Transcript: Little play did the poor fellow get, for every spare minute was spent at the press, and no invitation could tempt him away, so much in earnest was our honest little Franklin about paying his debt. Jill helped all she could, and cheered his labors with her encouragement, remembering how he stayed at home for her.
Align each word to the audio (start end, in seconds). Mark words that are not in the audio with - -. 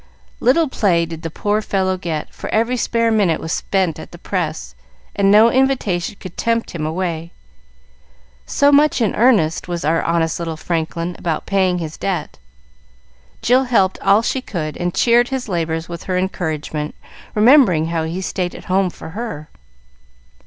Little 0.39 0.67
play 0.67 1.05
did 1.05 1.21
the 1.21 1.29
poor 1.29 1.61
fellow 1.61 1.95
get, 1.95 2.33
for 2.33 2.49
every 2.49 2.75
spare 2.75 3.11
minute 3.11 3.39
was 3.39 3.51
spent 3.51 3.99
at 3.99 4.11
the 4.11 4.17
press, 4.17 4.73
and 5.15 5.29
no 5.29 5.51
invitation 5.51 6.15
could 6.19 6.35
tempt 6.35 6.71
him 6.71 6.87
away, 6.87 7.31
so 8.47 8.71
much 8.71 8.99
in 8.99 9.13
earnest 9.13 9.67
was 9.67 9.85
our 9.85 10.01
honest 10.01 10.39
little 10.39 10.57
Franklin 10.57 11.15
about 11.19 11.45
paying 11.45 11.77
his 11.77 11.97
debt. 11.97 12.39
Jill 13.43 13.65
helped 13.65 13.99
all 13.99 14.23
she 14.23 14.41
could, 14.41 14.75
and 14.75 14.91
cheered 14.95 15.29
his 15.29 15.47
labors 15.47 15.87
with 15.87 16.05
her 16.05 16.17
encouragement, 16.17 16.95
remembering 17.35 17.89
how 17.89 18.03
he 18.03 18.21
stayed 18.21 18.55
at 18.55 18.65
home 18.65 18.89
for 18.89 19.09
her. 19.09 19.49